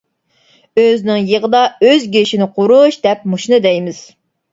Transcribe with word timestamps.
ئۆزىنىڭ 0.83 1.27
يېغىدا 1.31 1.61
ئۆز 1.89 2.07
گۆشىنى 2.15 2.47
قورۇش 2.55 2.97
دەپ 3.05 3.29
مۇشۇنى 3.35 3.61
دەيمىز. 3.67 4.01